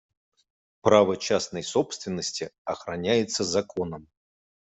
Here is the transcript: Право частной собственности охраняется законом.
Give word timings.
Право 0.81 1.15
частной 1.15 1.61
собственности 1.61 2.49
охраняется 2.63 3.43
законом. 3.43 4.07